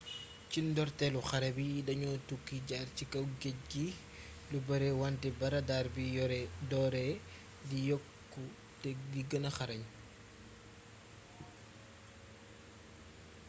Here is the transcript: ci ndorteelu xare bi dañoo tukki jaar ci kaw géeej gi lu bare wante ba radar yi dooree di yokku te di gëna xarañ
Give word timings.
ci 0.49 0.59
ndorteelu 0.69 1.19
xare 1.29 1.49
bi 1.57 1.67
dañoo 1.87 2.15
tukki 2.27 2.57
jaar 2.69 2.87
ci 2.97 3.03
kaw 3.13 3.25
géeej 3.41 3.59
gi 3.71 3.87
lu 4.51 4.57
bare 4.67 4.89
wante 5.01 5.27
ba 5.39 5.47
radar 5.53 5.85
yi 5.95 6.45
dooree 6.71 7.13
di 7.69 7.77
yokku 7.89 8.43
te 8.81 8.89
di 9.11 9.21
gëna 9.29 9.49
xarañ 9.57 9.81